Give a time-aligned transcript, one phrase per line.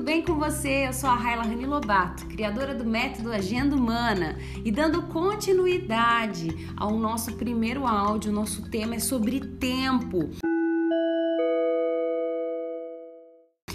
[0.00, 0.86] tudo bem com você?
[0.86, 6.96] Eu sou a Raila Rani Lobato, criadora do método Agenda Humana e dando continuidade ao
[6.96, 10.30] nosso primeiro áudio, nosso tema é sobre tempo.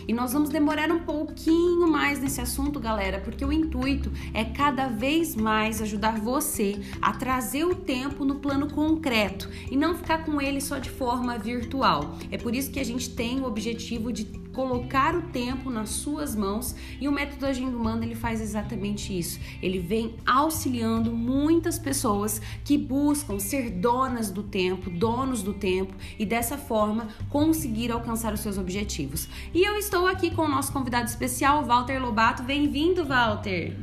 [0.08, 4.88] E nós vamos demorar um pouquinho mais nesse assunto, galera, porque o intuito é cada
[4.88, 10.42] vez mais ajudar você a trazer o tempo no plano concreto e não ficar com
[10.42, 12.18] ele só de forma virtual.
[12.32, 16.34] É por isso que a gente tem o objetivo de colocar o tempo nas suas
[16.34, 19.38] mãos e o método Agindo Humano ele faz exatamente isso.
[19.62, 26.26] Ele vem auxiliando muitas pessoas que buscam ser donas do tempo, donos do tempo e
[26.26, 29.28] dessa forma conseguir alcançar os seus objetivos.
[29.54, 32.42] E eu estou aqui com o nosso convidado especial, Walter Lobato.
[32.42, 33.76] Bem-vindo, Walter.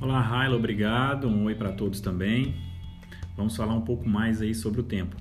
[0.00, 1.26] Olá, Raila, obrigado.
[1.26, 2.54] Um oi para todos também.
[3.36, 5.16] Vamos falar um pouco mais aí sobre o tempo.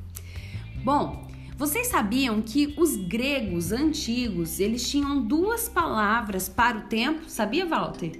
[0.83, 7.21] Bom, vocês sabiam que os gregos antigos, eles tinham duas palavras para o tempo?
[7.27, 8.11] Sabia, Walter?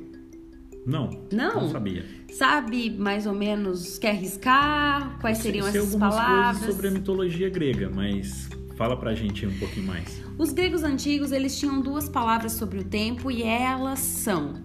[0.86, 1.10] Não.
[1.32, 1.62] Não?
[1.62, 2.06] Não sabia.
[2.32, 5.20] Sabe mais ou menos, quer arriscar?
[5.20, 6.58] Quais seriam essas algumas palavras?
[6.58, 10.22] coisas sobre a mitologia grega, mas fala pra gente um pouquinho mais.
[10.38, 14.56] Os gregos antigos, eles tinham duas palavras sobre o tempo e elas são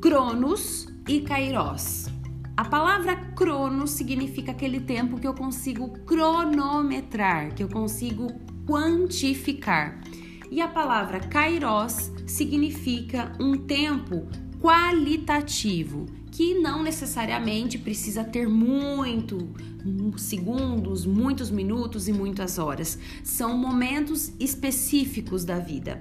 [0.00, 2.08] Cronos e Kairos.
[2.58, 8.26] A palavra cronos significa aquele tempo que eu consigo cronometrar, que eu consigo
[8.66, 10.00] quantificar.
[10.50, 14.26] E a palavra kairos significa um tempo
[14.60, 19.54] qualitativo, que não necessariamente precisa ter muito
[20.16, 22.98] segundos, muitos minutos e muitas horas.
[23.22, 26.00] São momentos específicos da vida.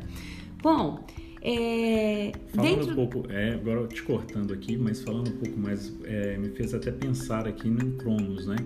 [0.59, 1.05] Bom,
[1.49, 2.91] é, Falando dentro...
[2.91, 6.73] um pouco, é, agora te cortando aqui, mas falando um pouco mais, é, me fez
[6.73, 8.57] até pensar aqui no Cronos, né?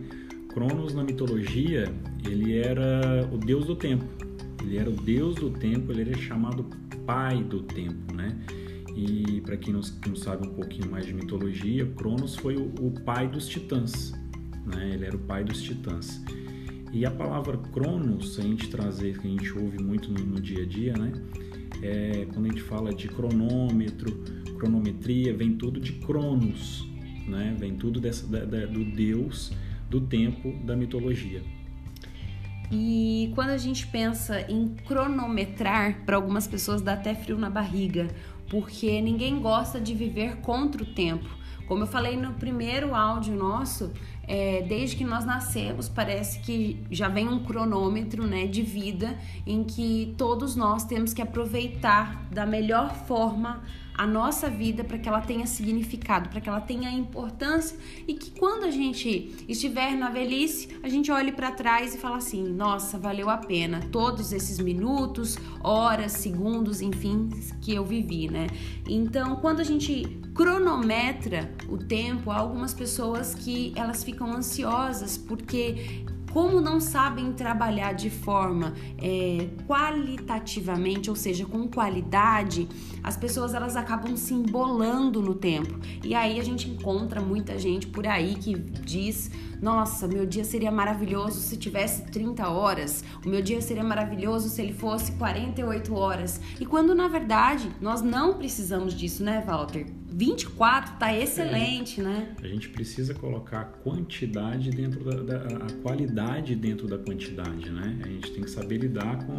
[0.50, 1.94] Cronos na mitologia,
[2.28, 4.04] ele era o deus do tempo.
[4.64, 6.66] Ele era o deus do tempo, ele era chamado
[7.06, 8.36] pai do tempo, né?
[8.96, 12.92] E para quem não, não, sabe um pouquinho mais de mitologia, Cronos foi o, o
[13.06, 14.12] pai dos titãs,
[14.66, 14.92] né?
[14.96, 16.20] Ele era o pai dos titãs.
[16.92, 20.64] E a palavra Cronos, a gente trazer, que a gente ouve muito no, no dia
[20.64, 21.12] a dia, né?
[21.82, 24.12] É, quando a gente fala de cronômetro,
[24.60, 26.88] cronometria, vem tudo de Cronos,
[27.28, 27.56] né?
[27.60, 29.52] Vem tudo dessa, da, da, do deus
[29.90, 31.42] do tempo da mitologia.
[32.72, 38.08] E quando a gente pensa em cronometrar, para algumas pessoas dá até frio na barriga,
[38.50, 41.41] porque ninguém gosta de viver contra o tempo.
[41.72, 43.94] Como eu falei no primeiro áudio nosso,
[44.28, 49.18] é, desde que nós nascemos, parece que já vem um cronômetro né, de vida
[49.48, 55.08] em que todos nós temos que aproveitar da melhor forma a nossa vida para que
[55.08, 60.10] ela tenha significado, para que ela tenha importância e que quando a gente estiver na
[60.10, 64.60] velhice, a gente olhe para trás e fala assim: nossa, valeu a pena todos esses
[64.60, 67.30] minutos, horas, segundos, enfim,
[67.62, 68.48] que eu vivi, né?
[68.90, 76.62] Então, quando a gente cronometra o tempo, algumas pessoas que elas ficam ansiosas porque como
[76.62, 82.68] não sabem trabalhar de forma é, qualitativamente, ou seja, com qualidade,
[83.04, 85.80] as pessoas elas acabam se embolando no tempo.
[86.04, 89.30] E aí a gente encontra muita gente por aí que diz:
[89.62, 94.62] Nossa, meu dia seria maravilhoso se tivesse 30 horas, o meu dia seria maravilhoso se
[94.62, 96.40] ele fosse 48 horas.
[96.60, 100.01] E quando na verdade nós não precisamos disso, né, Walter?
[100.22, 102.36] 24 tá excelente, é, né?
[102.44, 108.00] A gente precisa colocar a quantidade dentro da, da, a qualidade dentro da quantidade, né?
[108.04, 109.38] A gente tem que saber lidar com,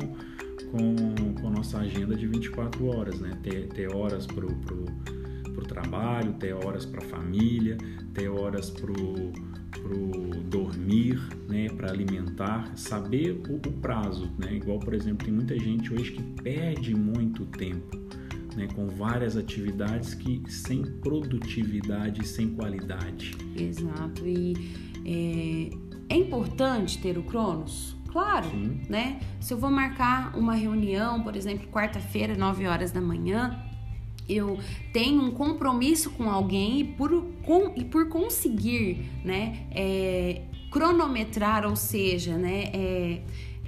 [0.73, 3.39] com, com a nossa agenda de 24 horas, né?
[3.45, 4.85] Ter, ter horas pro, pro,
[5.55, 7.79] pro trabalho, ter horas para família,
[8.13, 8.93] ter horas pro,
[9.71, 11.17] pro dormir,
[11.49, 11.69] né?
[11.77, 14.57] Para alimentar, saber o, o prazo, né?
[14.57, 18.03] Igual, por exemplo, tem muita gente hoje que perde muito tempo
[18.57, 23.37] né, com várias atividades que sem produtividade, sem qualidade.
[23.57, 24.27] Exato.
[24.27, 24.55] E
[25.05, 27.97] é, é importante ter o Cronos?
[28.11, 28.83] Claro, Sim.
[28.89, 29.21] né?
[29.41, 33.59] Se eu vou marcar uma reunião, por exemplo, quarta-feira, 9 horas da manhã,
[34.29, 34.59] eu
[34.93, 37.11] tenho um compromisso com alguém e por,
[37.45, 43.23] com, e por conseguir, né, é, cronometrar, ou seja, né, é,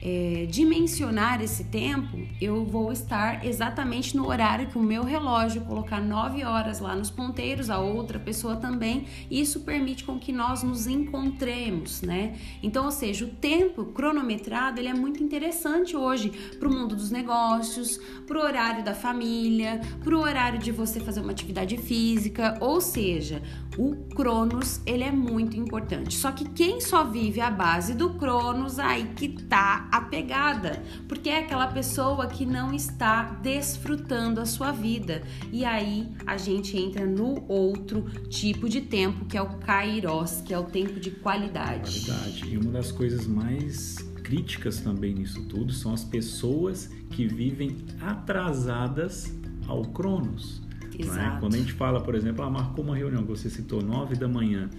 [0.05, 5.99] é, dimensionar esse tempo, eu vou estar exatamente no horário que o meu relógio colocar
[5.99, 9.07] 9 horas lá nos ponteiros, a outra pessoa também.
[9.31, 12.37] Isso permite com que nós nos encontremos, né?
[12.63, 17.11] Então, ou seja, o tempo cronometrado ele é muito interessante hoje para o mundo dos
[17.11, 22.59] negócios, para o horário da família, para o horário de você fazer uma atividade física,
[22.61, 23.43] ou seja,
[23.79, 26.15] o Cronos ele é muito importante.
[26.15, 31.39] Só que quem só vive a base do Cronos aí que tá apegada, porque é
[31.39, 35.23] aquela pessoa que não está desfrutando a sua vida.
[35.53, 40.53] E aí a gente entra no outro tipo de tempo, que é o kairos, que
[40.53, 42.01] é o tempo de qualidade.
[42.01, 42.49] Qualidade.
[42.49, 49.33] E uma das coisas mais críticas também nisso tudo são as pessoas que vivem atrasadas
[49.69, 50.63] ao Cronos.
[50.99, 51.37] Né?
[51.41, 54.29] Quando a gente fala, por exemplo, ah, marcou uma reunião que você citou, nove da
[54.29, 54.71] manhã,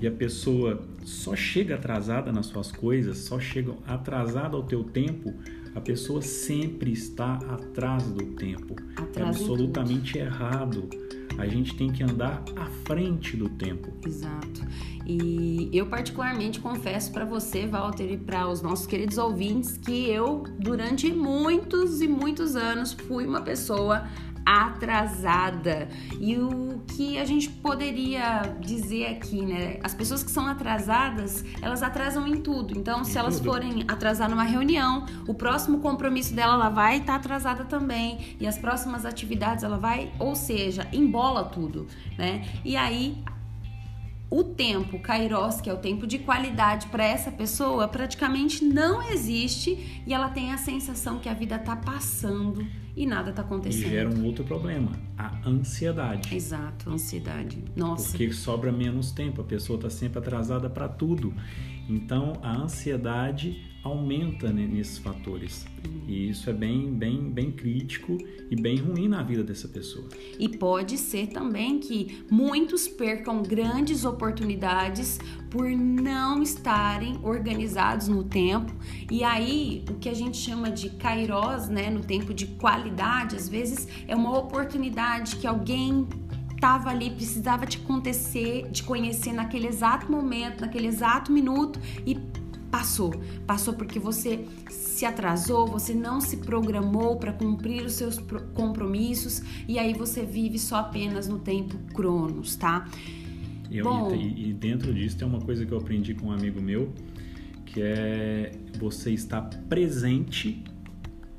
[0.00, 5.34] e a pessoa só chega atrasada nas suas coisas, só chega atrasada ao teu tempo,
[5.74, 8.74] a pessoa sempre está atrás do tempo.
[9.14, 10.88] é absolutamente errado.
[11.38, 13.92] A gente tem que andar à frente do tempo.
[14.06, 14.66] Exato.
[15.06, 20.44] E eu particularmente confesso para você, Walter, e para os nossos queridos ouvintes, que eu
[20.58, 24.08] durante muitos e muitos anos fui uma pessoa
[24.46, 25.88] atrasada.
[26.20, 29.80] E o que a gente poderia dizer aqui, né?
[29.82, 32.78] As pessoas que são atrasadas, elas atrasam em tudo.
[32.78, 37.16] Então, se elas forem atrasar numa reunião, o próximo compromisso dela ela vai estar tá
[37.16, 38.36] atrasada também.
[38.38, 42.46] E as próximas atividades ela vai, ou seja, embola tudo, né?
[42.64, 43.22] E aí
[44.28, 50.02] o tempo kairos, que é o tempo de qualidade para essa pessoa, praticamente não existe
[50.06, 53.86] e ela tem a sensação que a vida está passando e nada está acontecendo.
[53.86, 56.34] E gera um outro problema, a ansiedade.
[56.34, 57.62] Exato, ansiedade.
[57.76, 58.10] Nossa.
[58.10, 61.32] Porque sobra menos tempo, a pessoa está sempre atrasada para tudo.
[61.88, 65.64] Então, a ansiedade aumenta né, nesses fatores.
[66.06, 68.18] E isso é bem, bem, bem crítico
[68.50, 70.08] e bem ruim na vida dessa pessoa.
[70.38, 75.18] E pode ser também que muitos percam grandes oportunidades
[75.50, 78.72] por não estarem organizados no tempo.
[79.10, 83.48] E aí, o que a gente chama de kairos, né, no tempo de qualidade, às
[83.48, 86.06] vezes é uma oportunidade que alguém
[86.56, 92.14] estava ali, precisava te acontecer, te conhecer naquele exato momento, naquele exato minuto e
[92.76, 93.10] passou.
[93.46, 98.18] Passou porque você se atrasou, você não se programou para cumprir os seus
[98.52, 102.86] compromissos e aí você vive só apenas no tempo cronos, tá?
[103.70, 106.60] E, Bom, e, e dentro disso tem uma coisa que eu aprendi com um amigo
[106.60, 106.92] meu,
[107.64, 110.62] que é você estar presente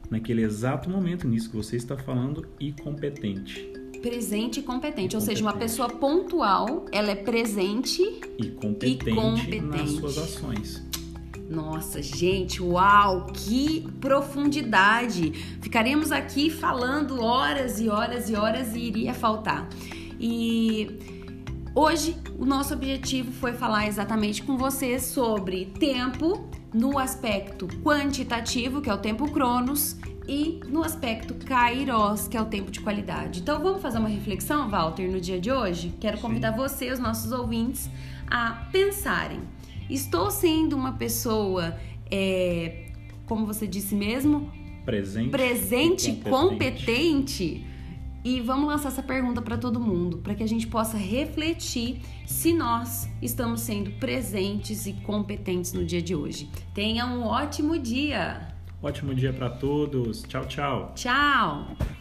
[0.09, 5.15] naquele exato momento nisso que você está falando e competente presente e competente.
[5.15, 8.01] Ou seja, uma pessoa pontual, ela é presente
[8.37, 9.65] e competente, e competente.
[9.65, 10.86] nas suas ações.
[11.49, 15.31] Nossa, gente, uau, que profundidade!
[15.61, 19.67] Ficaremos aqui falando horas e horas e horas e iria faltar.
[20.19, 20.99] E
[21.73, 28.89] hoje o nosso objetivo foi falar exatamente com você sobre tempo no aspecto quantitativo, que
[28.89, 29.95] é o tempo cronos,
[30.27, 33.39] e no aspecto kairos, que é o tempo de qualidade.
[33.39, 35.94] Então vamos fazer uma reflexão, Walter, no dia de hoje?
[35.99, 36.57] Quero convidar Sim.
[36.57, 37.89] você, os nossos ouvintes,
[38.29, 39.39] a pensarem.
[39.89, 41.77] Estou sendo uma pessoa,
[42.09, 42.91] é,
[43.25, 44.51] como você disse mesmo,
[44.85, 46.85] presente, presente competente.
[46.85, 47.65] competente.
[48.23, 52.51] E vamos lançar essa pergunta para todo mundo, para que a gente possa refletir se
[52.51, 56.49] nós estamos sendo presentes e competentes no dia de hoje.
[56.73, 58.49] Tenha um ótimo dia!
[58.81, 60.23] Ótimo dia para todos.
[60.23, 60.91] Tchau, tchau.
[60.93, 61.96] Tchau.